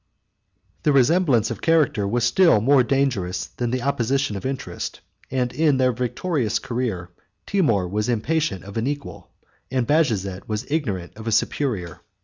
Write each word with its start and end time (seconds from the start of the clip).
The 0.81 0.91
resemblance 0.91 1.51
of 1.51 1.61
character 1.61 2.07
was 2.07 2.23
still 2.23 2.59
more 2.59 2.81
dangerous 2.81 3.45
than 3.45 3.69
the 3.69 3.83
opposition 3.83 4.35
of 4.35 4.47
interest; 4.47 5.01
and 5.29 5.53
in 5.53 5.77
their 5.77 5.91
victorious 5.91 6.57
career, 6.57 7.11
Timour 7.45 7.87
was 7.87 8.09
impatient 8.09 8.63
of 8.63 8.77
an 8.77 8.87
equal, 8.87 9.29
and 9.69 9.85
Bajazet 9.85 10.49
was 10.49 10.65
ignorant 10.71 11.13
of 11.17 11.27
a 11.27 11.31
superior. 11.31 12.01